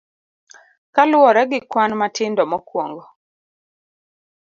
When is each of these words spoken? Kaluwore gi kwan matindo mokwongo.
Kaluwore 0.95 1.43
gi 1.51 1.59
kwan 1.71 1.91
matindo 1.99 2.43
mokwongo. 2.51 3.05